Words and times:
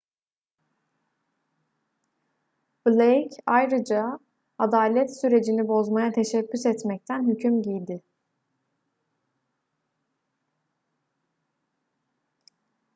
blake 2.85 3.35
ayrıca 3.45 4.19
adalet 4.57 5.21
sürecini 5.21 5.67
bozmaya 5.67 6.11
teşebbüs 6.11 6.65
etmekten 6.65 7.27
hüküm 7.29 7.61
giydi 7.61 8.01